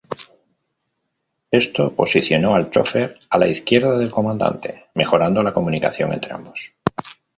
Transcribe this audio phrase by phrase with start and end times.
[1.51, 6.73] Esto posicionó al chofer a la izquierda del comandante, mejorando la comunicación entre ambos.